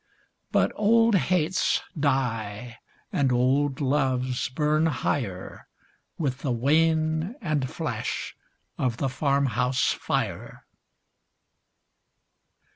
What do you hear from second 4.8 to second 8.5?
higher With the wane and flash